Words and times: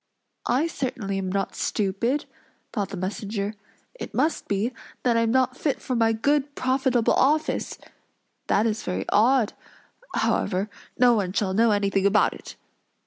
"I 0.47 0.65
certainly 0.65 1.19
am 1.19 1.31
not 1.31 1.53
stupid!" 1.55 2.25
thought 2.73 2.89
the 2.89 2.97
messenger. 2.97 3.53
"It 3.93 4.15
must 4.15 4.47
be, 4.47 4.73
that 5.03 5.15
I 5.15 5.19
am 5.19 5.29
not 5.29 5.55
fit 5.55 5.79
for 5.79 5.95
my 5.95 6.11
good, 6.11 6.55
profitable 6.55 7.13
office! 7.13 7.77
That 8.47 8.65
is 8.65 8.81
very 8.81 9.05
odd; 9.09 9.53
however, 10.15 10.71
no 10.97 11.13
one 11.13 11.33
shall 11.33 11.53
know 11.53 11.69
anything 11.69 12.07
about 12.07 12.33
it." 12.33 12.55